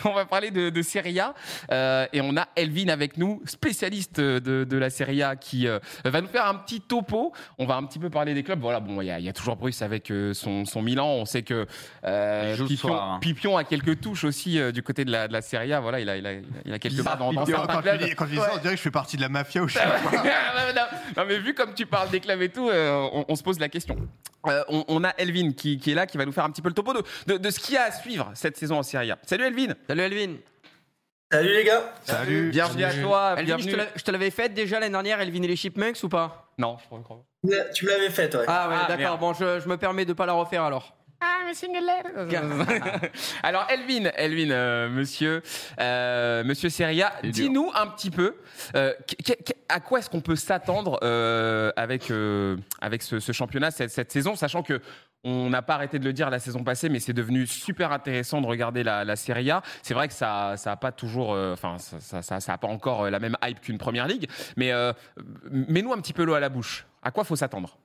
on 0.04 0.12
va 0.12 0.24
parler 0.24 0.50
de, 0.50 0.70
de 0.70 0.82
Serie 0.82 1.18
A 1.20 1.34
euh, 1.70 2.06
et 2.12 2.20
on 2.20 2.36
a 2.36 2.48
Elvin 2.56 2.88
avec 2.88 3.16
nous, 3.16 3.42
spécialiste 3.44 4.20
de, 4.20 4.64
de 4.64 4.76
la 4.76 4.90
Serie 4.90 5.22
A, 5.22 5.36
qui 5.36 5.66
euh, 5.66 5.78
va 6.04 6.20
nous 6.20 6.28
faire 6.28 6.46
un 6.46 6.54
petit 6.54 6.80
topo. 6.80 7.32
On 7.58 7.66
va 7.66 7.76
un 7.76 7.84
petit 7.84 7.98
peu 7.98 8.10
parler 8.10 8.34
des 8.34 8.42
clubs. 8.42 8.60
Voilà, 8.60 8.80
bon, 8.80 9.00
il 9.00 9.06
y, 9.06 9.10
a, 9.10 9.20
y 9.20 9.28
a 9.28 9.32
toujours 9.32 9.56
Bruce 9.56 9.82
avec 9.82 10.10
euh, 10.10 10.34
son, 10.34 10.64
son 10.64 10.82
Milan. 10.82 11.06
On 11.08 11.24
sait 11.24 11.42
que 11.42 11.66
euh, 12.04 12.56
Pipion, 12.56 12.76
soir, 12.76 13.10
hein. 13.12 13.18
Pipion 13.20 13.56
a 13.56 13.64
quelques 13.64 14.00
touches 14.00 14.24
aussi 14.24 14.58
euh, 14.58 14.72
du 14.72 14.82
côté 14.82 15.04
de 15.04 15.10
la, 15.10 15.28
de 15.28 15.32
la 15.32 15.42
Serie 15.42 15.72
A. 15.72 15.80
Voilà, 15.80 16.00
il 16.00 16.08
a, 16.08 16.16
il 16.16 16.26
a, 16.26 16.32
il 16.64 16.72
a 16.72 16.78
quelques 16.78 17.02
barres 17.02 17.18
dans, 17.18 17.32
dans 17.32 17.44
Quand, 17.44 17.80
clubs. 17.82 18.00
je 18.00 18.06
dis, 18.06 18.14
quand 18.14 18.26
je 18.26 18.30
dis 18.32 18.36
ça, 18.36 18.50
on 18.54 18.58
dirait 18.58 18.70
que 18.70 18.76
je 18.78 18.82
fais 18.82 18.90
partie 18.90 19.16
de 19.16 19.22
la 19.22 19.28
mafia 19.28 19.62
ou 19.62 19.68
je 19.68 19.74
sais 19.74 19.80
pas 19.80 20.00
non, 20.74 20.82
non, 21.16 21.24
mais 21.26 21.38
vu 21.38 21.54
comme 21.54 21.74
tu 21.74 21.86
parles 21.86 22.10
des 22.10 22.20
clubs 22.20 22.40
et 22.42 22.48
tout, 22.48 22.68
euh, 22.68 23.08
on, 23.12 23.24
on 23.28 23.36
se 23.36 23.42
pose 23.42 23.58
la 23.58 23.68
question. 23.68 23.96
Euh, 24.46 24.62
on, 24.68 24.84
on 24.88 25.04
a 25.04 25.10
Elvin 25.18 25.52
qui, 25.52 25.78
qui 25.78 25.90
est 25.92 25.94
là, 25.94 26.06
qui 26.06 26.16
va 26.16 26.24
nous 26.24 26.32
faire 26.32 26.44
un 26.44 26.50
petit 26.50 26.62
peu 26.62 26.68
le 26.68 26.74
topo 26.74 26.92
de, 26.94 27.02
de, 27.26 27.36
de 27.36 27.50
ce 27.50 27.60
qu'il 27.60 27.74
y 27.74 27.78
a 27.78 27.84
à 27.84 27.92
suivre 27.92 28.30
cette 28.34 28.56
saison 28.56 28.78
en 28.78 28.82
Serie 28.82 29.10
A. 29.10 29.18
Salut 29.26 29.44
Elvin 29.44 29.74
Salut 29.88 30.00
Elvin. 30.02 30.34
Salut 31.32 31.52
les 31.52 31.64
gars 31.64 31.94
Salut. 32.04 32.50
Bienvenue 32.50 32.84
à 32.84 32.92
toi. 32.94 33.30
Elvin, 33.36 33.40
je 33.40 33.44
bienvenue. 33.44 33.72
te 33.72 33.76
l'a- 33.76 33.86
je 33.94 34.02
te 34.02 34.10
l'avais 34.10 34.30
faite 34.30 34.54
déjà 34.54 34.80
l'année 34.80 34.92
dernière, 34.92 35.20
Elvin 35.20 35.42
et 35.42 35.46
les 35.48 35.56
Chipmunks 35.56 36.02
ou 36.02 36.08
pas? 36.08 36.50
Non, 36.58 36.76
je 36.80 36.86
crois 36.86 37.00
pas. 37.06 37.64
Tu 37.74 37.84
me 37.86 37.90
l'avais 37.90 38.10
fait, 38.10 38.34
ouais. 38.34 38.44
Ah 38.48 38.68
ouais, 38.68 38.74
Ah, 38.80 38.86
d'accord. 38.88 39.18
Bon, 39.18 39.32
je, 39.34 39.60
je 39.60 39.68
me 39.68 39.76
permets 39.76 40.04
de 40.04 40.12
pas 40.12 40.26
la 40.26 40.32
refaire 40.32 40.62
alors. 40.64 40.96
Alors 43.42 43.66
Elvin, 43.70 44.10
Elvin, 44.16 44.50
euh, 44.50 44.88
monsieur, 44.88 45.42
euh, 45.80 46.42
monsieur 46.44 46.70
Seria, 46.70 47.12
dis-nous 47.22 47.70
un 47.74 47.86
petit 47.88 48.10
peu 48.10 48.36
euh, 48.74 48.94
qu- 49.06 49.16
qu- 49.34 49.52
à 49.68 49.80
quoi 49.80 49.98
est-ce 49.98 50.08
qu'on 50.10 50.20
peut 50.22 50.36
s'attendre 50.36 50.98
euh, 51.02 51.72
avec 51.76 52.10
euh, 52.10 52.56
avec 52.80 53.02
ce, 53.02 53.20
ce 53.20 53.32
championnat 53.32 53.70
cette, 53.70 53.90
cette 53.90 54.10
saison, 54.12 54.34
sachant 54.34 54.62
que 54.62 54.80
on 55.22 55.50
n'a 55.50 55.60
pas 55.60 55.74
arrêté 55.74 55.98
de 55.98 56.04
le 56.06 56.14
dire 56.14 56.30
la 56.30 56.38
saison 56.38 56.64
passée, 56.64 56.88
mais 56.88 56.98
c'est 56.98 57.12
devenu 57.12 57.46
super 57.46 57.92
intéressant 57.92 58.40
de 58.40 58.46
regarder 58.46 58.82
la, 58.82 59.04
la 59.04 59.16
Serie 59.16 59.50
A. 59.50 59.60
C'est 59.82 59.92
vrai 59.92 60.08
que 60.08 60.14
ça, 60.14 60.54
ça 60.56 60.72
a 60.72 60.76
pas 60.76 60.92
toujours, 60.92 61.34
euh, 61.34 61.52
enfin, 61.52 61.76
ça, 61.76 62.00
ça, 62.00 62.22
ça, 62.22 62.40
ça 62.40 62.52
a 62.54 62.56
pas 62.58 62.68
encore 62.68 63.10
la 63.10 63.18
même 63.18 63.36
hype 63.44 63.60
qu'une 63.60 63.76
première 63.76 64.06
ligue. 64.06 64.26
Mais 64.56 64.72
euh, 64.72 64.94
mets-nous 65.50 65.92
un 65.92 65.98
petit 66.00 66.14
peu 66.14 66.24
l'eau 66.24 66.32
à 66.32 66.40
la 66.40 66.48
bouche. 66.48 66.86
À 67.02 67.10
quoi 67.10 67.24
faut 67.24 67.36
s'attendre? 67.36 67.76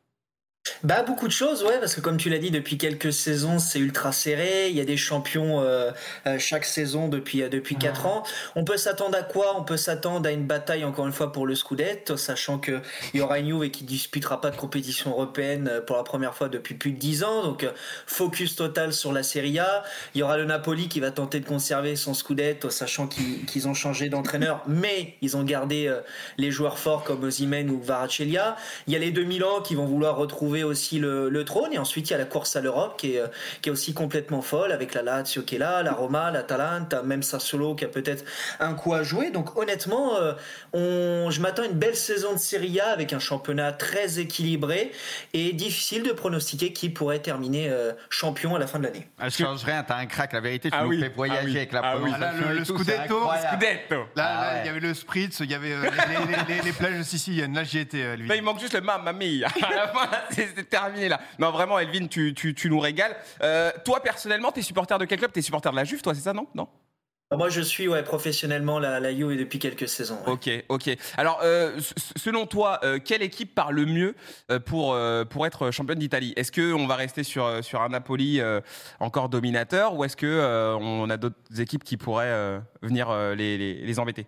Bah 0.86 1.02
beaucoup 1.02 1.26
de 1.26 1.32
choses, 1.32 1.64
ouais, 1.64 1.80
parce 1.80 1.96
que 1.96 2.00
comme 2.00 2.18
tu 2.18 2.30
l'as 2.30 2.38
dit, 2.38 2.52
depuis 2.52 2.78
quelques 2.78 3.12
saisons, 3.12 3.58
c'est 3.58 3.80
ultra 3.80 4.12
serré. 4.12 4.70
Il 4.70 4.76
y 4.76 4.80
a 4.80 4.86
des 4.86 4.98
champions 4.98 5.62
euh, 5.62 5.90
euh, 6.28 6.38
chaque 6.38 6.64
saison 6.64 7.08
depuis 7.08 7.42
euh, 7.42 7.50
depuis 7.50 7.76
quatre 7.76 8.06
ans. 8.06 8.22
On 8.56 8.64
peut 8.64 8.78
s'attendre 8.78 9.18
à 9.18 9.24
quoi? 9.24 9.58
On 9.58 9.64
peut 9.64 9.78
s'attendre 9.78 10.30
à 10.30 10.32
une 10.32 10.46
bataille 10.46 10.84
encore 10.84 11.08
une 11.08 11.12
fois 11.12 11.32
pour 11.32 11.48
le 11.48 11.56
Scudetto, 11.56 12.18
sachant 12.18 12.60
que 12.60 12.82
il 13.16 13.20
y 13.20 13.24
aura 13.24 13.40
une 13.40 13.48
Juve 13.48 13.72
qui 13.72 13.84
disputera 13.84 14.40
pas 14.40 14.52
de 14.52 14.58
compétition 14.58 15.10
européenne 15.10 15.82
pour 15.88 15.98
la 15.98 16.04
première 16.04 16.36
fois 16.36 16.50
depuis 16.50 16.76
plus 16.76 16.92
de 16.92 17.00
dix 17.00 17.24
ans. 17.24 17.42
Donc 17.42 17.66
focus 18.06 18.56
total 18.56 18.94
sur 18.94 19.12
la 19.12 19.24
Serie 19.24 19.58
A. 19.58 19.84
Il 20.14 20.20
y 20.20 20.22
aura 20.22 20.38
le 20.38 20.46
Napoli 20.46 20.88
qui 20.88 21.00
va 21.00 21.10
tenter 21.10 21.40
de 21.40 21.48
conserver 21.48 21.96
son 21.96 22.14
Scudetto, 22.14 22.70
sachant 22.70 23.08
qu'ils 23.08 23.68
ont 23.68 23.74
changé 23.74 24.10
d'entraîneur, 24.10 24.62
mais 24.68 25.16
ils 25.24 25.36
ont 25.36 25.44
gardé 25.44 25.92
les 26.38 26.52
joueurs 26.52 26.78
forts 26.78 27.04
comme 27.04 27.24
Osimhen 27.24 27.72
ou 27.72 27.80
Kvaratskhelia. 27.80 28.56
Il 28.86 28.94
y 28.94 28.96
a 28.96 29.00
les 29.00 29.10
deux 29.10 29.24
Milan 29.24 29.62
qui 29.64 29.74
vont 29.74 29.88
vouloir 29.88 30.16
retrouver 30.18 30.64
aussi 30.64 30.75
le, 31.00 31.30
le 31.30 31.46
trône. 31.46 31.74
Et 31.74 31.78
ensuite, 31.78 32.10
il 32.10 32.12
y 32.12 32.16
a 32.16 32.18
la 32.20 32.26
course 32.26 32.56
à 32.56 32.62
l'Europe 32.62 32.96
qui 33.00 33.16
est, 33.16 33.20
euh, 33.22 33.28
qui 33.62 33.70
est 33.70 33.72
aussi 33.72 33.94
complètement 33.94 34.42
folle 34.42 34.72
avec 34.72 34.94
la 34.94 35.02
Lazio 35.02 35.42
qui 35.44 35.56
est 35.56 35.60
là, 35.60 35.84
la 35.84 35.94
Roma, 35.94 36.32
l'Atalanta, 36.32 37.02
même 37.04 37.24
Sassuolo 37.24 37.76
qui 37.76 37.86
a 37.86 37.88
peut-être 37.88 38.24
un 38.60 38.74
coup 38.74 38.94
à 38.94 39.04
jouer. 39.04 39.32
Donc 39.32 39.58
honnêtement, 39.58 40.18
euh, 40.18 40.34
on, 40.74 41.30
je 41.32 41.42
m'attends 41.42 41.64
à 41.64 41.66
une 41.66 41.74
belle 41.74 41.96
saison 41.96 42.34
de 42.34 42.38
Serie 42.40 42.80
A 42.80 42.90
avec 42.90 43.14
un 43.14 43.20
championnat 43.20 43.72
très 43.74 44.20
équilibré 44.20 44.92
et 45.34 45.54
difficile 45.54 46.04
de 46.04 46.12
pronostiquer 46.12 46.74
qui 46.74 46.90
pourrait 46.90 47.20
terminer 47.20 47.70
euh, 47.70 47.92
champion 48.10 48.56
à 48.56 48.60
la 48.60 48.68
fin 48.68 48.80
de 48.80 48.84
l'année. 48.86 49.08
Ah, 49.20 49.30
Je 49.30 49.38
change 49.38 49.64
rien, 49.64 49.84
t'as 49.84 49.98
un 49.98 50.06
crack. 50.06 50.34
La 50.34 50.42
vérité, 50.42 50.70
tu 50.70 50.78
Ah 50.78 50.84
nous 50.84 50.90
oui, 50.90 51.00
fais 51.00 51.10
voyager 51.10 51.40
ah 51.42 51.46
oui, 51.46 51.58
avec 51.58 51.72
la 51.72 51.80
ah 51.84 51.96
oui. 51.98 52.02
prononciation 52.12 52.36
Ah 52.42 52.46
là, 52.46 52.52
le- 52.54 52.60
le 52.60 52.66
Scudetto. 52.66 53.22
Scudetto. 53.50 53.96
Là, 53.96 54.06
Ah 54.18 54.24
là, 54.24 54.54
ouais. 54.54 54.62
il 54.64 54.66
y 54.66 54.70
avait 54.70 54.80
le 54.80 54.94
Spritz, 54.94 55.40
il 55.40 55.52
y 55.52 55.54
avait 55.54 55.72
euh, 55.74 55.82
les, 55.84 56.36
les- 56.48 56.56
les- 56.58 56.62
les 56.64 56.72
plages 56.74 56.98
de 56.98 57.04
Sicilienne. 57.04 57.54
Là, 57.54 57.64
j'y 57.64 57.80
étais, 57.80 58.02
euh, 58.04 58.16
lui. 58.16 58.28
Là, 58.28 58.36
il 58.36 58.44
manque 58.44 58.60
juste 58.60 58.74
le 58.74 58.82
mamma 58.82 59.14
mia. 59.14 59.48
C'est 60.56 60.70
terminé 60.70 61.10
là. 61.10 61.20
Non, 61.40 61.52
vraiment, 61.52 61.78
Elvin, 61.80 62.08
tu, 62.08 62.34
tu, 62.34 62.54
tu 62.54 62.70
nous 62.70 62.80
régales. 62.80 63.16
Euh, 63.42 63.72
toi, 63.84 64.02
personnellement, 64.02 64.52
t'es 64.52 64.62
supporter 64.62 64.98
de 64.98 65.06
quel 65.06 65.20
club? 65.20 65.32
T'es 65.32 65.42
supporter 65.42 65.72
de 65.72 65.76
la 65.76 65.84
Juve, 65.84 66.02
toi, 66.02 66.14
c'est 66.16 66.22
ça, 66.22 66.34
non? 66.34 66.48
Non? 66.56 66.68
Moi, 67.32 67.50
je 67.50 67.60
suis 67.60 67.88
ouais, 67.88 68.04
professionnellement 68.04 68.78
la, 68.78 69.00
la 69.00 69.12
Juve 69.14 69.36
depuis 69.38 69.58
quelques 69.58 69.90
saisons. 69.90 70.20
ouais. 70.28 70.32
Ok, 70.32 70.50
ok. 70.70 70.96
Alors, 71.18 71.40
euh, 71.44 71.80
selon 72.16 72.46
toi, 72.46 72.80
euh, 72.84 73.00
quelle 73.04 73.24
équipe 73.24 73.56
parle 73.56 73.76
le 73.76 73.86
mieux 73.86 74.16
pour, 74.66 74.94
euh, 74.94 75.26
pour 75.26 75.46
être 75.46 75.72
championne 75.72 75.98
d'Italie? 75.98 76.34
Est-ce 76.38 76.52
qu'on 76.52 76.86
va 76.86 76.96
rester 76.96 77.24
sur, 77.24 77.64
sur 77.64 77.82
un 77.82 77.90
Napoli 77.90 78.40
encore 79.00 79.30
dominateur 79.30 79.96
ou 79.96 80.06
est-ce 80.06 80.16
que 80.16 80.26
euh, 80.28 80.76
on 80.76 81.10
a 81.10 81.18
d'autres 81.18 81.60
équipes 81.60 81.84
qui 81.84 81.98
pourraient 81.98 82.62
venir 82.84 83.12
les, 83.36 83.58
les, 83.58 83.74
les 83.74 84.00
embêter? 84.00 84.28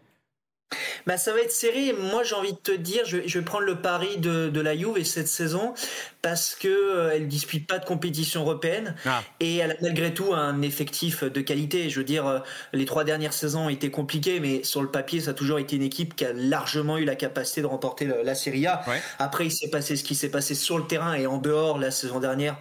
Bah, 1.06 1.16
ça 1.18 1.32
va 1.32 1.40
être 1.40 1.52
serré. 1.52 1.94
Moi, 1.94 2.24
j'ai 2.24 2.36
envie 2.36 2.52
de 2.52 2.58
te 2.58 2.72
dire, 2.74 3.04
je, 3.06 3.18
vais- 3.18 3.28
je 3.28 3.40
vais 3.40 3.46
prendre 3.46 3.64
le 3.66 3.78
pari 3.82 4.18
de, 4.18 4.50
de 4.50 4.60
la 4.62 4.76
Juve 4.76 4.98
et 4.98 5.06
cette 5.06 5.30
saison 5.30 5.74
parce 6.22 6.56
que 6.56 6.68
euh, 6.68 7.12
elle 7.16 7.30
dispute 7.30 7.66
pas 7.66 7.80
de 7.80 7.86
compétition 7.86 8.42
européenne 8.42 8.94
Ah. 9.06 9.24
et 9.40 9.58
elle 9.58 9.72
a 9.72 9.76
malgré 9.82 10.14
tout 10.14 10.34
un 10.34 10.62
effectif 10.62 11.24
de 11.24 11.40
qualité. 11.42 11.90
Je 11.90 12.00
veux 12.00 12.04
dire, 12.06 12.28
euh, 12.28 12.40
les 12.74 12.84
trois 12.84 13.06
dernières 13.06 13.32
saisons 13.32 13.68
ont 13.68 13.70
été 13.70 13.90
compliquées, 13.90 14.42
mais 14.42 14.64
sur 14.64 14.82
le 14.82 14.92
papier, 14.92 15.22
ça 15.22 15.32
a 15.32 15.34
toujours 15.34 15.60
été 15.60 15.78
une 15.78 15.84
équipe 15.84 16.16
qui 16.18 16.26
a 16.26 16.34
largement 16.34 16.98
eu 16.98 17.06
la 17.06 17.16
capacité 17.16 17.62
de 17.62 17.68
remporter 17.68 18.04
le- 18.04 18.22
la 18.24 18.36
Serie 18.36 18.68
A. 18.68 18.84
Ouais. 18.90 19.02
Après, 19.20 19.46
il 19.46 19.52
s'est 19.52 19.70
passé 19.70 19.96
ce 19.96 20.04
qui 20.04 20.16
s'est 20.16 20.30
passé 20.30 20.54
sur 20.56 20.78
le 20.78 20.86
terrain 20.86 21.14
et 21.14 21.28
en 21.28 21.38
dehors 21.38 21.78
la 21.78 21.92
saison 21.92 22.20
dernière 22.20 22.58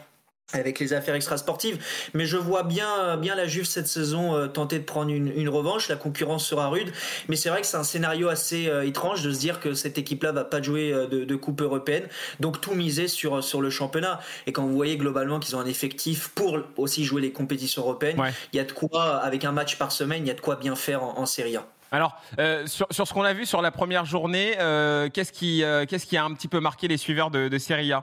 avec 0.52 0.78
les 0.78 0.92
affaires 0.92 1.14
extrasportives. 1.14 1.78
Mais 2.14 2.24
je 2.24 2.36
vois 2.36 2.62
bien, 2.62 3.16
bien 3.16 3.34
la 3.34 3.46
Juve 3.46 3.64
cette 3.64 3.88
saison 3.88 4.34
euh, 4.36 4.46
tenter 4.46 4.78
de 4.78 4.84
prendre 4.84 5.10
une, 5.10 5.28
une 5.36 5.48
revanche. 5.48 5.88
La 5.88 5.96
concurrence 5.96 6.46
sera 6.46 6.68
rude. 6.68 6.92
Mais 7.28 7.36
c'est 7.36 7.48
vrai 7.48 7.60
que 7.60 7.66
c'est 7.66 7.76
un 7.76 7.82
scénario 7.84 8.28
assez 8.28 8.68
euh, 8.68 8.86
étrange 8.86 9.22
de 9.22 9.32
se 9.32 9.38
dire 9.38 9.58
que 9.60 9.74
cette 9.74 9.98
équipe-là 9.98 10.32
va 10.32 10.44
pas 10.44 10.62
jouer 10.62 10.92
euh, 10.92 11.06
de, 11.06 11.24
de 11.24 11.36
coupe 11.36 11.60
européenne. 11.60 12.04
Donc 12.40 12.60
tout 12.60 12.74
miser 12.74 13.08
sur, 13.08 13.42
sur 13.42 13.60
le 13.60 13.70
championnat. 13.70 14.20
Et 14.46 14.52
quand 14.52 14.64
vous 14.64 14.74
voyez 14.74 14.96
globalement 14.96 15.40
qu'ils 15.40 15.56
ont 15.56 15.60
un 15.60 15.66
effectif 15.66 16.28
pour 16.28 16.58
aussi 16.76 17.04
jouer 17.04 17.20
les 17.22 17.32
compétitions 17.32 17.82
européennes, 17.82 18.20
Ouais. 18.20 18.32
il 18.52 18.56
y 18.56 18.60
a 18.60 18.64
de 18.64 18.72
quoi, 18.72 19.16
avec 19.16 19.44
un 19.44 19.52
match 19.52 19.76
par 19.76 19.90
semaine, 19.92 20.24
il 20.24 20.28
y 20.28 20.30
a 20.30 20.34
de 20.34 20.40
quoi 20.40 20.56
bien 20.56 20.76
faire 20.76 21.02
en, 21.02 21.18
en 21.18 21.26
Serie 21.26 21.56
A. 21.56 21.66
Alors, 21.96 22.20
euh, 22.38 22.66
sur, 22.66 22.86
ce 22.90 23.14
qu'on 23.14 23.22
a 23.22 23.32
vu 23.32 23.46
sur 23.46 23.62
la 23.62 23.70
première 23.70 24.04
journée, 24.04 24.56
euh, 24.58 25.08
qu'est-ce 25.08 25.32
qui, 25.32 25.64
euh, 25.64 25.86
qu'est-ce 25.86 26.04
qui 26.04 26.18
a 26.18 26.24
un 26.26 26.34
petit 26.34 26.46
peu 26.46 26.60
marqué 26.60 26.88
les 26.88 26.98
suiveurs 26.98 27.30
de, 27.30 27.56
Serie 27.56 27.90
A? 27.90 28.02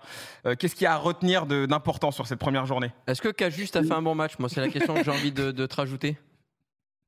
Qu'est-ce 0.57 0.73
qui 0.73 0.87
a 0.87 0.93
à 0.93 0.97
retenir 0.97 1.45
d'important 1.45 2.09
sur 2.09 2.25
cette 2.25 2.39
première 2.39 2.65
journée? 2.65 2.89
Est-ce 3.05 3.21
que 3.21 3.29
Cajuste 3.29 3.75
a 3.75 3.83
fait 3.83 3.93
un 3.93 4.01
bon 4.01 4.15
match? 4.15 4.39
Moi, 4.39 4.49
c'est 4.49 4.61
la 4.61 4.69
question 4.69 4.95
que 4.95 5.03
j'ai 5.03 5.11
envie 5.11 5.31
de 5.31 5.51
te 5.51 5.75
rajouter. 5.75 6.17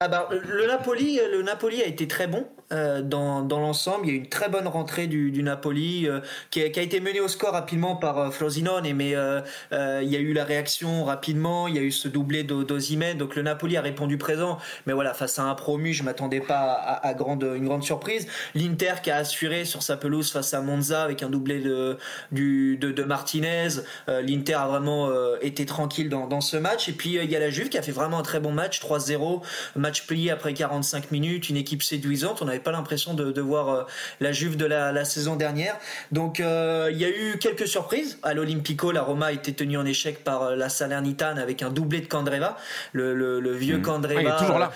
Ah 0.01 0.09
bah, 0.09 0.28
le 0.29 0.67
Napoli, 0.67 1.22
le 1.31 1.41
Napoli 1.41 1.81
a 1.81 1.85
été 1.85 2.06
très 2.06 2.28
bon 2.28 2.45
euh, 2.73 3.01
dans, 3.01 3.44
dans 3.44 3.61
l'ensemble. 3.61 4.06
Il 4.06 4.09
y 4.09 4.11
a 4.11 4.16
eu 4.16 4.17
une 4.17 4.28
très 4.28 4.50
bonne 4.50 4.67
rentrée 4.67 5.07
du, 5.07 5.31
du 5.31 5.41
Napoli 5.41 6.06
euh, 6.09 6.19
qui, 6.51 6.61
a, 6.61 6.66
été 6.66 7.00
menée 7.00 7.22
au 7.22 7.29
score 7.29 7.53
rapidement 7.53 7.95
par 7.95 8.17
euh, 8.17 8.29
Frosinone, 8.29 8.91
mais 8.94 9.16
euh, 9.16 9.39
il 9.72 10.09
y 10.09 10.17
a 10.17 10.19
eu 10.19 10.34
la 10.34 10.44
réaction 10.44 11.05
rapidement. 11.05 11.69
Il 11.69 11.75
y 11.75 11.79
a 11.79 11.81
eu 11.81 11.91
ce 11.91 12.09
doublé 12.09 12.44
d'O- 12.44 12.66
d'Osimhen, 12.66 13.17
donc 13.17 13.38
le 13.38 13.41
Napoli 13.41 13.78
a 13.78 13.81
répondu 13.81 14.17
présent. 14.17 14.57
Mais 14.85 14.91
voilà, 14.91 15.13
face 15.13 15.39
à 15.39 15.44
un 15.44 15.55
promu, 15.55 15.94
je 15.94 16.03
m'attendais 16.03 16.41
pas 16.41 16.73
à, 16.73 17.13
grande, 17.13 17.44
une 17.55 17.66
grande 17.66 17.84
surprise. 17.84 18.28
L'Inter 18.53 18.95
qui 19.01 19.11
a 19.11 19.16
assuré 19.16 19.63
sur 19.63 19.81
sa 19.81 19.95
pelouse 19.95 20.29
face 20.29 20.53
à 20.53 20.59
Monza 20.59 21.03
avec 21.03 21.23
un 21.23 21.29
doublé 21.29 21.61
de, 21.61 21.97
de, 22.34 22.75
de 22.75 23.03
Martinez. 23.03 23.69
L'Inter 24.07 24.55
a 24.55 24.67
vraiment 24.67 25.09
été 25.39 25.66
tranquille 25.66 26.09
dans, 26.09 26.28
dans 26.28 26.41
ce 26.41 26.57
match. 26.57 26.89
Et 26.89 26.94
puis 26.94 27.13
il 27.16 27.31
y 27.31 27.35
a 27.38 27.39
la 27.39 27.50
Juve 27.50 27.69
qui 27.69 27.78
a 27.78 27.81
fait 27.81 27.94
vraiment 27.94 28.19
un 28.19 28.23
très 28.23 28.41
bon 28.41 28.51
match, 28.51 28.81
3-0 28.81 29.41
match 29.85 30.07
plié 30.07 30.31
après 30.31 30.53
45 30.56 31.12
minutes, 31.12 31.50
une 31.50 31.57
équipe 31.57 31.84
séduisante. 31.84 32.41
On 32.41 32.46
n'avait 32.46 32.59
pas 32.59 32.72
l'impression 32.72 33.13
de, 33.13 33.31
de 33.31 33.41
voir 33.41 33.69
euh, 33.69 33.84
la 34.19 34.31
Juve 34.31 34.57
de 34.57 34.66
la, 34.66 34.91
la 34.91 35.06
saison 35.06 35.35
dernière. 35.35 35.78
Donc 36.12 36.40
euh, 36.40 36.90
il 36.91 36.97
y 36.97 37.06
a 37.06 37.09
eu 37.09 37.38
quelques 37.40 37.68
surprises. 37.68 38.18
À 38.23 38.34
l'Olympico, 38.34 38.91
la 38.91 39.03
Roma 39.03 39.28
a 39.28 39.31
été 39.31 39.53
tenue 39.53 39.78
en 39.78 39.85
échec 39.85 40.23
par 40.23 40.41
euh, 40.41 40.56
la 40.56 40.69
Salernitane 40.69 41.38
avec 41.38 41.62
un 41.62 41.69
doublé 41.69 42.01
de 42.01 42.07
Candreva, 42.07 42.58
le, 42.93 43.14
le, 43.14 43.40
le 43.40 43.52
vieux 43.53 43.78
Mmh. 43.78 43.82
Candreva. 43.84 44.20
Ah, 44.20 44.23
il 44.23 44.28
est 44.28 44.37
toujours 44.46 44.59
là. 44.59 44.72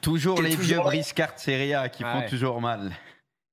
Toujours 0.00 0.40
les 0.42 0.50
toujours 0.50 0.66
vieux 0.66 0.80
briscards 0.80 1.32
Serie 1.38 1.74
A 1.74 1.88
qui 1.88 2.04
Ouais. 2.04 2.10
font 2.12 2.28
toujours 2.28 2.60
mal. 2.60 2.92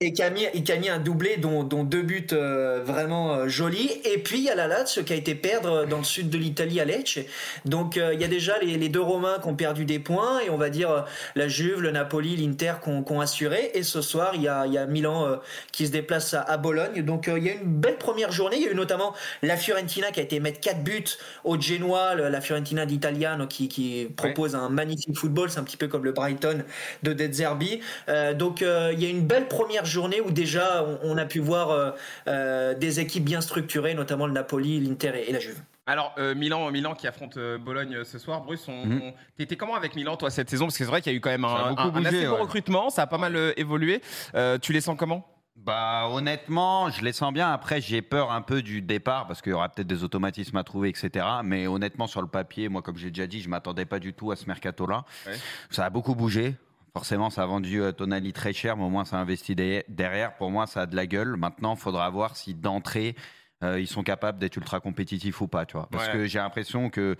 Et 0.04 0.14
qui 0.14 0.22
a 0.22 0.30
mis, 0.30 0.44
et 0.44 0.64
qui 0.64 0.72
a 0.72 0.78
mis 0.78 0.90
un 0.90 1.00
doublé 1.00 1.38
dont, 1.38 1.64
dont 1.64 1.84
deux 1.84 2.02
buts 2.02 2.28
euh, 2.34 2.82
vraiment 2.84 3.34
euh, 3.34 3.48
jolis. 3.48 3.92
Et 4.04 4.18
puis 4.18 4.38
il 4.38 4.44
y 4.44 4.50
a 4.50 4.56
la 4.56 4.68
Lazio 4.68 5.04
qui 5.04 5.14
a 5.14 5.16
été 5.16 5.36
perdre 5.36 5.86
dans 5.86 5.98
le 5.98 6.04
sud 6.04 6.30
de 6.30 6.38
l'Italie 6.38 6.80
à 6.80 6.86
Lecce. 6.86 7.20
Donc 7.66 7.98
euh, 7.98 8.14
il 8.14 8.22
y 8.22 8.24
a 8.24 8.28
déjà 8.28 8.60
les, 8.60 8.78
les 8.78 8.90
deux 8.90 9.02
Romains 9.02 9.38
qui 9.42 9.48
ont 9.48 9.56
perdu 9.56 9.86
des 9.86 10.00
points 10.00 10.40
et 10.42 10.50
on 10.50 10.58
va 10.58 10.70
dire 10.70 10.92
euh, 10.92 11.02
la 11.36 11.48
Juve, 11.48 11.82
le 11.82 11.92
Napoli, 11.92 12.36
l'Inter 12.36 12.74
qui 12.84 12.90
ont, 12.90 13.22
assuré. 13.22 13.72
Et 13.74 13.84
ce 13.84 14.02
soir 14.02 14.32
il 14.34 14.42
y 14.42 14.48
a, 14.48 14.66
il 14.66 14.74
y 14.74 14.78
a 14.78 14.86
Milan 14.86 15.26
euh, 15.26 15.36
qui 15.72 15.88
se 15.88 15.92
déplace 15.92 16.34
à, 16.34 16.42
à 16.42 16.58
Bologne. 16.58 17.04
Donc 17.04 17.28
euh, 17.28 17.38
il 17.38 17.46
y 17.46 17.50
a 17.50 17.54
une 17.54 17.80
belle 17.80 17.98
première 17.98 18.32
journée. 18.32 18.58
Il 18.58 18.64
y 18.64 18.68
a 18.68 18.72
eu 18.72 18.76
notamment 18.76 19.14
la 19.42 19.56
Fiorentina 19.58 20.12
qui 20.12 20.20
a 20.20 20.24
été 20.24 20.40
mettre 20.40 20.60
quatre 20.60 20.84
buts 20.84 21.04
au 21.44 21.60
Genoa, 21.60 22.16
la 22.16 22.42
Fiorentina 22.42 22.86
d'Italiano 22.86 23.48
qui, 23.48 23.68
qui 23.70 24.08
propose 24.16 24.56
un 24.56 24.70
magnifique 24.70 25.18
football. 25.18 25.50
C'est 25.50 25.60
un 25.60 25.64
petit 25.64 25.78
peu 25.78 25.88
comme 25.88 26.04
le 26.04 26.12
Brighton 26.12 26.64
de 27.04 27.14
De 27.14 27.32
Zerbi. 27.32 27.80
Euh, 28.10 28.34
donc 28.34 28.62
euh, 28.62 28.92
il 28.94 29.04
y 29.04 29.06
a 29.06 29.10
une 29.10 29.26
belle 29.26 29.48
première 29.48 29.86
journée 29.86 29.93
où 29.98 30.32
déjà 30.32 30.84
on, 30.84 31.00
on 31.04 31.18
a 31.18 31.26
pu 31.26 31.40
voir 31.40 31.70
euh, 31.72 31.92
euh, 32.28 32.74
des 32.74 33.00
équipes 33.00 33.24
bien 33.26 33.42
structurées, 33.42 33.94
notamment 33.94 34.28
le 34.28 34.34
Napoli, 34.34 34.80
l'Inter 34.80 35.12
et, 35.16 35.30
et 35.30 35.34
la 35.34 35.40
Juve. 35.40 35.60
Alors, 35.86 36.16
euh, 36.18 36.34
Milan, 36.34 36.72
Milan 36.72 36.94
qui 36.96 37.08
affronte 37.08 37.36
euh, 37.36 37.58
Bologne 37.58 38.04
ce 38.06 38.18
soir. 38.18 38.42
Bruce, 38.42 38.66
on, 38.70 38.72
on- 38.90 39.14
t'étais 39.38 39.58
comment 39.58 39.76
avec 39.76 39.96
Milan, 39.96 40.16
toi, 40.16 40.30
cette 40.30 40.50
saison? 40.50 40.66
Parce 40.66 40.78
que 40.78 40.84
c'est 40.86 40.90
vrai 40.90 41.02
qu'il 41.02 41.12
y 41.12 41.16
a 41.16 41.18
eu 41.18 41.22
quand 41.22 41.30
même 41.30 41.44
un, 41.44 41.76
un- 41.78 42.06
assez 42.06 42.26
beau 42.26 42.36
ouais. 42.36 42.42
recrutement, 42.42 42.90
ça 42.90 43.02
a 43.02 43.08
pas 43.08 43.18
mal 43.18 43.36
euh, 43.36 43.52
évolué. 43.58 44.02
Euh, 44.34 44.58
tu 44.58 44.72
les 44.72 44.80
sens 44.80 44.96
comment? 44.98 45.28
Bah 45.58 46.08
honnêtement, 46.10 46.90
je 46.90 47.04
les 47.04 47.14
sens 47.14 47.32
bien. 47.34 47.52
Après, 47.52 47.80
j'ai 47.80 48.02
peur 48.02 48.32
un 48.32 48.42
peu 48.42 48.62
du 48.62 48.82
départ 48.82 49.28
parce 49.28 49.42
qu'il 49.42 49.52
y 49.52 49.56
aura 49.56 49.70
peut-être 49.70 49.88
des 49.88 50.04
automatismes 50.04 50.58
à 50.58 50.64
trouver, 50.64 50.90
etc. 50.90 51.26
Mais 51.44 51.68
honnêtement, 51.68 52.08
sur 52.08 52.22
le 52.22 52.28
papier, 52.28 52.70
moi, 52.70 52.82
comme 52.82 52.98
j'ai 52.98 53.10
déjà 53.12 53.28
dit, 53.28 53.42
je 53.42 53.50
m'attendais 53.50 53.86
pas 53.86 54.00
du 54.00 54.14
tout 54.14 54.32
à 54.32 54.36
ce 54.36 54.46
mercato-là. 54.48 55.04
Ouais. 55.28 55.34
Ça 55.70 55.86
a 55.86 55.90
beaucoup 55.90 56.16
bougé. 56.16 56.56
Forcément, 56.96 57.32
ça 57.32 57.42
a 57.42 57.46
vendu 57.48 57.82
euh, 57.82 57.92
Tonali 57.92 58.34
très 58.34 58.54
cher, 58.54 58.78
mais 58.78 58.84
au 58.84 58.90
moins, 58.90 59.04
ça 59.04 59.18
a 59.18 59.20
investi 59.20 59.56
de- 59.56 59.84
derrière. 59.88 60.36
Pour 60.36 60.52
moi, 60.52 60.68
ça 60.68 60.82
a 60.82 60.86
de 60.86 60.96
la 60.96 61.08
gueule. 61.08 61.36
Maintenant, 61.38 61.74
il 61.74 61.80
faudra 61.80 62.08
voir 62.12 62.36
si 62.36 62.54
d'entrée, 62.54 63.16
euh, 63.64 63.80
ils 63.80 63.88
sont 63.88 64.04
capables 64.04 64.38
d'être 64.38 64.58
ultra 64.58 64.80
compétitifs 64.80 65.42
ou 65.42 65.48
pas, 65.48 65.66
tu 65.66 65.76
vois. 65.76 65.88
Parce 65.92 66.06
Ouais. 66.08 66.14
que 66.14 66.26
j'ai 66.28 66.38
l'impression 66.38 66.92
que, 66.92 67.16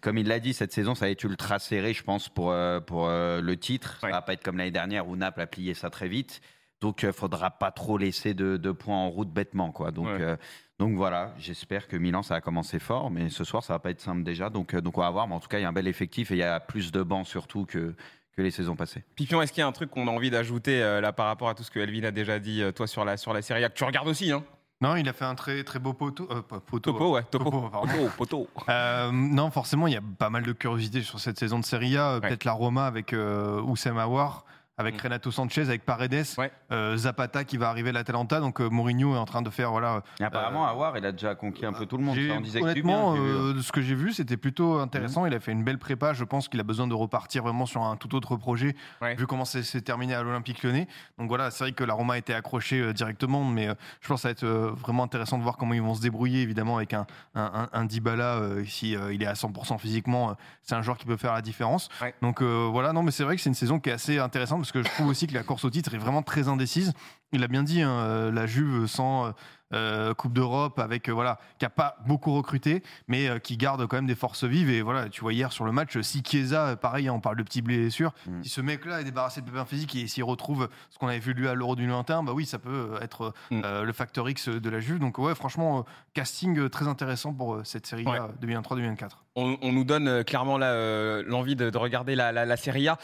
comme 0.00 0.16
il 0.16 0.28
l'a 0.28 0.38
dit, 0.38 0.54
cette 0.54 0.72
saison, 0.72 0.94
ça 0.94 1.06
va 1.06 1.10
être 1.10 1.24
ultra 1.24 1.58
serré, 1.58 1.92
je 1.92 2.04
pense, 2.04 2.28
pour, 2.28 2.52
euh, 2.52 2.78
pour 2.78 3.08
euh, 3.08 3.40
le 3.40 3.56
titre. 3.56 3.98
Ouais. 4.04 4.10
Ça 4.10 4.16
va 4.16 4.22
pas 4.22 4.32
être 4.34 4.44
comme 4.44 4.58
l'année 4.58 4.70
dernière 4.70 5.08
où 5.08 5.16
Naples 5.16 5.40
a 5.40 5.46
plié 5.48 5.74
ça 5.74 5.90
très 5.90 6.06
vite. 6.08 6.40
Donc, 6.80 7.02
il 7.02 7.12
faudra 7.12 7.50
pas 7.50 7.72
trop 7.72 7.98
laisser 7.98 8.32
de, 8.32 8.56
de 8.56 8.70
points 8.70 8.94
en 8.96 9.08
route 9.10 9.32
bêtement, 9.32 9.72
quoi. 9.72 9.90
Donc, 9.90 10.06
Ouais. 10.06 10.36
donc 10.78 10.94
voilà, 10.94 11.34
j'espère 11.38 11.88
que 11.88 11.96
Milan, 11.96 12.22
ça 12.22 12.36
a 12.36 12.40
commencé 12.40 12.78
fort, 12.78 13.10
mais 13.10 13.28
ce 13.28 13.42
soir, 13.42 13.64
ça 13.64 13.72
va 13.72 13.80
pas 13.80 13.90
être 13.90 14.00
simple 14.00 14.22
déjà. 14.22 14.50
Donc, 14.50 14.76
donc 14.76 14.98
on 14.98 15.00
va 15.00 15.10
voir. 15.10 15.26
Mais 15.26 15.34
en 15.34 15.40
tout 15.40 15.48
cas, 15.48 15.58
il 15.58 15.62
y 15.62 15.64
a 15.64 15.68
un 15.68 15.72
bel 15.72 15.88
effectif 15.88 16.30
et 16.30 16.34
il 16.34 16.38
y 16.38 16.42
a 16.44 16.60
plus 16.60 16.92
de 16.92 17.02
bancs 17.02 17.26
surtout 17.26 17.64
que, 17.64 17.96
que 18.36 18.42
les 18.42 18.50
saisons 18.50 18.76
passées. 18.76 19.02
Pipion, 19.14 19.40
est-ce 19.40 19.52
qu'il 19.52 19.60
y 19.62 19.64
a 19.64 19.66
un 19.66 19.72
truc 19.72 19.90
qu'on 19.90 20.06
a 20.08 20.10
envie 20.10 20.30
d'ajouter 20.30 20.82
euh, 20.82 21.00
là 21.00 21.12
par 21.12 21.26
rapport 21.26 21.48
à 21.48 21.54
tout 21.54 21.62
ce 21.62 21.70
que 21.70 21.78
Elvin 21.80 22.04
a 22.04 22.10
déjà 22.10 22.38
dit, 22.38 22.62
euh, 22.62 22.70
toi, 22.70 22.86
sur 22.86 23.04
la, 23.04 23.16
sur 23.16 23.32
la 23.32 23.40
Serie 23.42 23.64
A, 23.64 23.70
que 23.70 23.74
tu 23.76 23.84
regardes 23.84 24.08
aussi, 24.08 24.30
hein? 24.30 24.44
Non, 24.82 24.94
il 24.96 25.08
a 25.08 25.14
fait 25.14 25.24
un 25.24 25.34
très 25.34 25.64
très 25.64 25.78
beau 25.78 25.94
poteau. 25.94 26.28
euh, 26.30 26.42
poteau. 26.42 26.92
Topo, 26.92 27.14
ouais, 27.14 27.22
topo. 27.30 27.50
Poteau, 27.70 28.10
poteau. 28.18 28.48
Euh, 28.68 29.10
non, 29.10 29.50
forcément, 29.50 29.86
il 29.86 29.94
y 29.94 29.96
a 29.96 30.02
pas 30.18 30.28
mal 30.28 30.42
de 30.42 30.52
curiosité 30.52 31.00
sur 31.00 31.18
cette 31.18 31.38
saison 31.38 31.58
de 31.58 31.64
Serie 31.64 31.96
A. 31.96 32.20
Peut-être 32.20 32.44
la 32.44 32.52
Roma 32.52 32.86
avec 32.86 33.14
euh, 33.14 33.62
Oussem 33.62 33.96
Aouar, 33.96 34.44
avec 34.78 34.96
Mm. 34.96 35.00
Renato 35.04 35.30
Sanchez, 35.30 35.62
avec 35.62 35.84
Paredes, 35.84 36.26
Ouais. 36.38 36.52
euh, 36.70 36.96
Zapata 36.96 37.44
qui 37.44 37.56
va 37.56 37.68
arriver 37.70 37.90
à 37.90 37.92
l'Atalanta. 37.92 38.40
Donc 38.40 38.60
euh, 38.60 38.68
Mourinho 38.68 39.14
est 39.14 39.18
en 39.18 39.24
train 39.24 39.42
de 39.42 39.50
faire 39.50 39.70
voilà. 39.70 40.02
Et 40.20 40.24
apparemment, 40.24 40.66
Awar, 40.66 40.96
il 40.98 41.06
a 41.06 41.12
déjà 41.12 41.34
conquis 41.34 41.64
un 41.64 41.72
peu 41.72 41.86
tout 41.86 41.96
le 41.96 42.04
monde. 42.04 42.16
Ça, 42.16 42.34
on 42.36 42.40
disait 42.40 42.60
que 42.60 42.72
du 42.74 42.82
bien, 42.82 42.94
honnêtement, 42.98 43.12
vu, 43.14 43.20
hein. 43.20 43.24
euh, 43.24 43.52
de 43.54 43.60
ce 43.62 43.72
que 43.72 43.80
j'ai 43.80 43.94
vu, 43.94 44.12
c'était 44.12 44.36
plutôt 44.36 44.78
intéressant. 44.78 45.24
Il 45.26 45.34
a 45.34 45.40
fait 45.40 45.52
une 45.52 45.64
belle 45.64 45.78
prépa. 45.78 46.12
Je 46.12 46.24
pense 46.24 46.48
qu'il 46.48 46.60
a 46.60 46.62
besoin 46.62 46.86
de 46.86 46.94
repartir 46.94 47.42
vraiment 47.42 47.64
sur 47.66 47.82
un 47.82 47.96
tout 47.96 48.14
autre 48.14 48.36
projet, 48.36 48.76
Ouais. 49.00 49.14
vu 49.14 49.26
comment 49.26 49.44
c'est 49.44 49.62
terminé 49.82 50.14
à 50.14 50.22
l'Olympique 50.22 50.62
Lyonnais. 50.62 50.88
Donc 51.18 51.28
voilà, 51.28 51.50
c'est 51.50 51.64
vrai 51.64 51.72
que 51.72 51.84
la 51.84 51.94
Roma 51.94 52.14
a 52.14 52.18
été 52.18 52.34
accrochée 52.34 52.80
euh, 52.80 52.92
directement, 52.92 53.44
mais 53.44 53.68
euh, 53.68 53.74
je 54.02 54.08
pense 54.08 54.18
que 54.18 54.22
ça 54.22 54.28
va 54.28 54.32
être 54.32 54.44
euh, 54.44 54.70
vraiment 54.76 55.04
intéressant 55.04 55.38
de 55.38 55.42
voir 55.42 55.56
comment 55.56 55.74
ils 55.74 55.82
vont 55.82 55.94
se 55.94 56.02
débrouiller, 56.02 56.42
évidemment, 56.42 56.76
avec 56.76 56.92
un, 56.92 57.06
un, 57.34 57.68
un- 57.72 57.80
un 57.80 57.84
Dybala, 57.86 58.36
euh, 58.36 58.64
si 58.66 58.94
euh, 58.96 59.12
il 59.14 59.22
est 59.22 59.26
à 59.26 59.32
100% 59.34 59.78
physiquement, 59.78 60.30
euh, 60.30 60.34
c'est 60.62 60.74
un 60.74 60.82
joueur 60.82 60.98
qui 60.98 61.06
peut 61.06 61.16
faire 61.16 61.32
la 61.32 61.42
différence. 61.42 61.88
Ouais. 62.02 62.14
Donc 62.22 62.42
euh, 62.42 62.68
voilà, 62.70 62.92
non, 62.92 63.02
mais 63.02 63.10
c'est 63.10 63.24
vrai 63.24 63.36
que 63.36 63.42
c'est 63.42 63.48
une 63.50 63.54
saison 63.54 63.78
qui 63.80 63.90
est 63.90 63.92
assez 63.94 64.18
intéressante 64.18 64.65
parce 64.66 64.84
que 64.84 64.90
je 64.90 64.94
trouve 64.96 65.06
aussi 65.08 65.28
que 65.28 65.34
la 65.34 65.44
course 65.44 65.64
au 65.64 65.70
titre 65.70 65.94
est 65.94 65.98
vraiment 65.98 66.22
très 66.22 66.48
indécise. 66.48 66.92
Il 67.32 67.42
a 67.42 67.48
bien 67.48 67.62
dit, 67.64 67.82
hein, 67.82 67.90
euh, 67.90 68.30
la 68.32 68.46
Juve 68.46 68.86
sans 68.86 69.26
euh, 69.26 69.30
euh, 69.74 70.14
Coupe 70.14 70.32
d'Europe, 70.32 70.78
avec 70.78 71.08
euh, 71.08 71.12
voilà, 71.12 71.38
qui 71.58 71.64
a 71.64 71.70
pas 71.70 71.96
beaucoup 72.06 72.32
recruté, 72.32 72.84
mais 73.08 73.28
euh, 73.28 73.40
qui 73.40 73.56
garde 73.56 73.84
quand 73.88 73.96
même 73.96 74.06
des 74.06 74.14
forces 74.14 74.44
vives. 74.44 74.70
Et 74.70 74.80
voilà, 74.80 75.08
tu 75.08 75.22
vois 75.22 75.32
hier 75.32 75.50
sur 75.52 75.64
le 75.64 75.72
match, 75.72 76.00
si 76.02 76.22
Chiesa, 76.24 76.76
pareil, 76.76 77.08
hein, 77.08 77.14
on 77.14 77.20
parle 77.20 77.36
de 77.36 77.42
petits 77.42 77.62
blessures, 77.62 78.12
Mm. 78.28 78.44
si 78.44 78.48
ce 78.48 78.60
mec-là 78.60 79.00
est 79.00 79.04
débarrassé 79.04 79.40
de 79.40 79.46
pépins 79.46 79.64
physiques 79.64 79.96
et 79.96 80.06
s'il 80.06 80.22
retrouve 80.22 80.68
ce 80.90 80.98
qu'on 80.98 81.08
avait 81.08 81.18
vu 81.18 81.32
lui 81.34 81.48
à 81.48 81.54
l'Euro 81.54 81.74
du 81.74 81.84
lointain, 81.88 82.22
bah 82.22 82.30
oui, 82.32 82.46
ça 82.46 82.60
peut 82.60 82.90
être 83.02 83.34
Mm. 83.50 83.62
le 83.82 83.92
facteur 83.92 84.28
X 84.28 84.48
de 84.48 84.70
la 84.70 84.78
Juve. 84.78 85.00
Donc 85.00 85.18
ouais, 85.18 85.34
franchement, 85.34 85.84
casting 86.14 86.68
très 86.68 86.86
intéressant 86.86 87.34
pour 87.34 87.58
cette 87.64 87.86
série 87.88 88.04
Ouais. 88.06 88.18
2023-2024. 88.40 89.24
On, 89.34 89.58
on 89.62 89.72
nous 89.72 89.84
donne 89.84 90.22
clairement 90.22 90.58
l'envie 90.58 91.56
de, 91.56 91.70
de 91.70 91.78
regarder 91.78 92.14
la, 92.14 92.30
la, 92.30 92.44
la 92.46 92.56
Serie 92.56 92.86
A. 92.88 92.98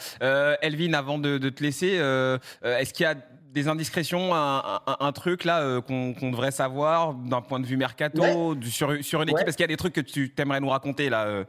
Elvin, 0.61 0.93
avant 0.93 1.19
de, 1.19 1.37
de 1.37 1.49
te 1.49 1.61
laisser, 1.61 1.87
est-ce 2.63 2.93
qu'il 2.93 3.03
y 3.03 3.07
a 3.07 3.15
des 3.53 3.67
indiscrétions, 3.67 4.33
un, 4.33 4.81
un- 4.87 4.97
un 4.99 5.11
truc 5.11 5.43
là 5.45 5.61
euh, 5.61 5.79
qu'on 5.79 6.31
devrait 6.31 6.51
savoir 6.51 7.13
d'un 7.13 7.41
point 7.41 7.59
de 7.59 7.65
vue 7.65 7.77
mercato, 7.77 8.55
du- 8.55 8.71
sur, 8.71 9.03
sur 9.03 9.21
une 9.21 9.29
équipe? 9.29 9.37
Ouais. 9.37 9.47
Est-ce 9.47 9.55
qu'il 9.57 9.63
y 9.63 9.65
a 9.65 9.67
des 9.67 9.77
trucs 9.77 9.93
que 9.93 10.01
tu 10.01 10.31
t'aimerais 10.31 10.59
nous 10.59 10.69
raconter 10.69 11.09
là 11.09 11.25
euh, 11.25 11.45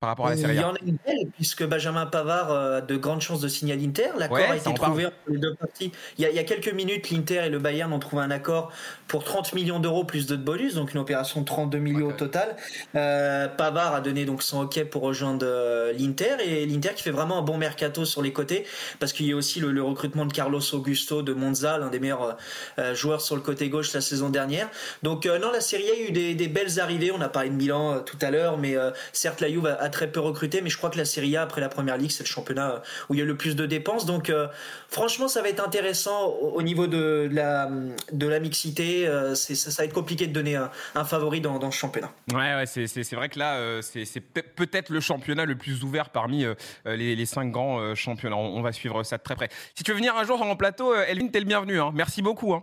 par 0.00 0.10
rapport 0.10 0.26
à 0.26 0.30
la 0.30 0.36
Il 0.36 0.40
Serie 0.42 0.56
y 0.56 0.58
A 0.58 0.68
en 0.68 0.74
a 0.74 0.78
une 0.84 0.98
belle, 1.06 1.30
puisque 1.34 1.64
Benjamin 1.64 2.04
Pavard 2.06 2.50
euh, 2.50 2.78
a 2.78 2.80
de 2.82 2.96
grandes 2.96 3.22
chances 3.22 3.40
de 3.40 3.48
signer 3.48 3.72
à 3.72 3.76
l'Inter. 3.76 4.10
L'accord 4.18 4.36
Ouais, 4.36 4.44
a 4.44 4.56
été 4.56 4.64
parle. 4.64 4.76
trouvé 4.76 5.06
entre 5.06 5.16
les 5.28 5.38
deux 5.38 5.54
parties. 5.54 5.90
Il 6.18 6.22
y, 6.22 6.26
a, 6.26 6.30
il 6.30 6.36
y 6.36 6.38
a 6.38 6.44
quelques 6.44 6.72
minutes, 6.72 7.10
l'Inter 7.10 7.44
et 7.46 7.48
le 7.48 7.58
Bayern 7.58 7.90
ont 7.92 7.98
trouvé 7.98 8.22
un 8.22 8.30
accord 8.30 8.70
pour 9.08 9.24
30 9.24 9.54
millions 9.54 9.80
d'euros 9.80 10.04
plus 10.04 10.26
de 10.26 10.36
bonus, 10.36 10.74
donc 10.74 10.92
une 10.92 11.00
opération 11.00 11.40
de 11.40 11.46
32 11.46 11.78
millions 11.78 12.08
au 12.08 12.12
total. 12.12 12.56
Euh, 12.94 13.48
Pavard 13.48 13.94
a 13.94 14.00
donné 14.02 14.26
donc 14.26 14.42
son 14.42 14.60
OK 14.62 14.84
pour 14.84 15.02
rejoindre 15.02 15.46
euh, 15.48 15.92
l'Inter 15.94 16.36
et 16.44 16.66
l'Inter 16.66 16.90
qui 16.94 17.02
fait 17.02 17.10
vraiment 17.10 17.38
un 17.38 17.42
bon 17.42 17.56
mercato 17.56 18.04
sur 18.04 18.20
les 18.20 18.32
côtés, 18.34 18.66
parce 19.00 19.14
qu'il 19.14 19.26
y 19.26 19.32
a 19.32 19.36
aussi 19.36 19.60
le, 19.60 19.72
le 19.72 19.82
recrutement 19.82 20.26
de 20.26 20.32
Carlos 20.32 20.60
Augusto 20.74 21.22
de 21.22 21.32
Monza, 21.32 21.78
l'un 21.78 21.88
des 21.88 22.00
meilleurs 22.00 22.36
euh, 22.78 22.94
joueurs 22.94 23.22
sur 23.22 23.34
le 23.34 23.40
côté 23.42 23.70
gauche 23.70 23.92
la 23.94 24.02
saison 24.02 24.28
dernière. 24.28 24.68
Donc 25.02 25.24
euh, 25.24 25.38
non, 25.38 25.50
la 25.52 25.62
Serie 25.62 25.88
A 25.88 25.92
a 25.94 26.08
eu 26.08 26.10
des, 26.12 26.34
des 26.34 26.48
belles 26.48 26.80
arrivées. 26.80 27.12
On 27.12 27.20
a 27.22 27.28
parlé 27.30 27.48
de 27.48 27.54
Milan 27.54 28.00
tout 28.04 28.18
à 28.20 28.30
l'heure, 28.30 28.58
mais 28.58 28.76
certes 29.12 29.40
la 29.40 29.48
Juve 29.48 29.66
a, 29.66 29.85
très 29.90 30.10
peu 30.10 30.20
recruté, 30.20 30.60
mais 30.62 30.70
je 30.70 30.76
crois 30.76 30.90
que 30.90 30.98
la 30.98 31.04
Serie 31.04 31.36
A 31.36 31.42
après 31.42 31.60
la 31.60 31.68
Première 31.68 31.96
Ligue, 31.96 32.10
c'est 32.10 32.22
le 32.24 32.28
championnat 32.28 32.70
euh, 32.70 32.78
où 33.08 33.14
il 33.14 33.18
y 33.18 33.22
a 33.22 33.24
le 33.24 33.36
plus 33.36 33.56
de 33.56 33.66
dépenses. 33.66 34.06
Donc 34.06 34.30
euh, 34.30 34.48
franchement, 34.88 35.28
ça 35.28 35.42
va 35.42 35.48
être 35.48 35.64
intéressant 35.64 36.26
au, 36.26 36.52
au 36.54 36.62
niveau 36.62 36.86
de 36.86 37.28
la 37.32 37.70
de 38.12 38.26
la 38.26 38.40
mixité. 38.40 39.06
euh, 39.06 39.34
ça, 39.34 39.70
va 39.82 39.84
être 39.84 39.92
compliqué 39.94 40.26
de 40.26 40.32
donner 40.32 40.56
un, 40.94 41.04
favori 41.04 41.40
dans, 41.40 41.58
dans 41.58 41.70
ce 41.70 41.78
championnat. 41.78 42.10
Ouais, 42.32 42.54
ouais 42.54 42.66
c'est- 42.66 43.14
vrai 43.14 43.28
que 43.28 43.38
là, 43.38 43.56
euh, 43.56 43.82
c'est 43.82 44.04
c'est 44.04 44.20
peut- 44.20 44.42
peut-être 44.42 44.90
le 44.90 45.00
championnat 45.00 45.44
le 45.44 45.56
plus 45.56 45.82
ouvert 45.84 46.10
parmi 46.10 46.44
les, 46.84 47.26
cinq 47.26 47.50
grands 47.50 47.94
championnats. 47.94 48.36
On, 48.36 48.60
va 48.62 48.72
suivre 48.72 49.02
ça 49.04 49.18
de 49.18 49.22
très 49.22 49.34
près. 49.36 49.48
Si 49.74 49.84
tu 49.84 49.90
veux 49.92 49.96
venir 49.96 50.16
un 50.16 50.24
jour 50.24 50.36
sur 50.36 50.46
mon 50.46 50.56
plateau, 50.56 50.94
Elvin, 50.94 51.28
t'es 51.28 51.40
le 51.40 51.46
bienvenu. 51.46 51.80
hein. 51.80 51.90
Merci 51.94 52.22
beaucoup. 52.22 52.54
hein. 52.54 52.62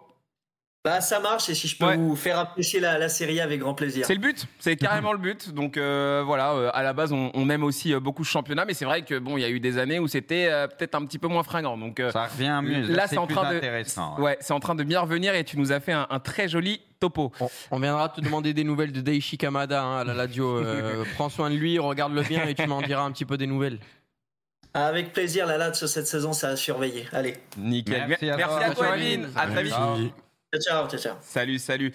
Bah 0.85 0.99
ça 0.99 1.21
marche 1.21 1.47
et 1.47 1.55
si 1.55 1.69
je 1.69 1.77
peux 1.77 1.85
Ouais. 1.85 1.95
vous 1.95 2.13
faire 2.17 2.37
apprécier 2.37 2.81
la, 2.81 2.97
la 2.97 3.07
Serie 3.07 3.39
A 3.39 3.45
avec 3.45 3.61
grand 3.61 3.73
plaisir. 3.73 4.05
C'est 4.05 4.15
le 4.15 4.19
but, 4.19 4.47
c'est 4.59 4.75
carrément 4.77 5.13
le 5.13 5.17
but. 5.17 5.53
Donc 5.53 5.77
euh, 5.77 6.23
voilà, 6.25 6.51
euh, 6.55 6.69
à 6.73 6.83
la 6.83 6.91
base, 6.91 7.13
on, 7.13 7.31
on 7.33 7.49
aime 7.49 7.63
aussi 7.63 7.93
euh, 7.93 8.01
beaucoup 8.01 8.25
ce 8.25 8.31
championnat, 8.31 8.65
mais 8.65 8.73
c'est 8.73 8.83
vrai 8.83 9.03
que 9.03 9.17
bon, 9.17 9.37
il 9.37 9.41
y 9.41 9.45
a 9.45 9.49
eu 9.49 9.61
des 9.61 9.77
années 9.77 9.99
où 9.99 10.09
c'était 10.09 10.47
euh, 10.51 10.67
peut-être 10.67 10.95
un 10.95 11.05
petit 11.05 11.19
peu 11.19 11.29
moins 11.29 11.43
fringant. 11.43 11.77
Donc 11.77 12.01
euh, 12.01 12.11
Ça 12.11 12.25
revient 12.25 12.59
mieux. 12.61 12.81
là, 12.93 13.07
c'est 13.07 13.17
en 13.17 13.27
train 13.27 13.49
de- 13.51 13.57
intéressant. 13.57 14.15
ouais. 14.17 14.23
ouais, 14.23 14.37
c'est 14.41 14.51
en 14.51 14.59
train 14.59 14.75
de 14.75 14.83
bien 14.83 14.99
revenir 14.99 15.33
et 15.35 15.45
tu 15.45 15.57
nous 15.57 15.71
as 15.71 15.79
fait 15.79 15.93
un, 15.93 16.05
un 16.09 16.19
très 16.19 16.49
joli 16.49 16.81
topo. 16.99 17.31
On, 17.39 17.49
on 17.71 17.79
viendra 17.79 18.09
te 18.09 18.19
demander 18.19 18.53
des 18.53 18.65
nouvelles 18.65 18.91
de 18.91 18.99
Daichi 18.99 19.37
Kamada 19.37 19.81
hein, 19.83 19.99
à 19.99 20.03
la 20.03 20.13
radio. 20.13 20.57
euh, 20.57 21.05
prends 21.15 21.29
soin 21.29 21.49
de 21.49 21.55
lui, 21.55 21.79
regarde-le 21.79 22.23
bien 22.23 22.45
et 22.45 22.55
tu 22.55 22.67
m'en 22.67 22.81
diras 22.81 23.03
un 23.03 23.11
petit 23.13 23.23
peu 23.25 23.37
des 23.37 23.47
nouvelles. 23.47 23.79
Avec 24.73 25.13
plaisir, 25.13 25.45
la 25.45 25.57
latte 25.57 25.75
sur 25.75 25.87
cette 25.87 26.07
saison, 26.07 26.33
ça 26.33 26.49
a 26.49 26.55
surveillé. 26.57 27.05
Allez, 27.13 27.35
Nickel. 27.57 28.03
Merci 28.09 28.29
à 28.29 28.35
Merci 28.35 28.75
toi. 28.75 28.87
à. 28.87 28.97
Elvin. 28.97 29.29
À 29.37 29.47
très 29.47 29.63
vite. 29.63 29.73
Ciao. 30.59 30.87
ciao, 30.87 30.99
ciao. 30.99 31.17
Salut, 31.21 31.59
salut. 31.59 31.93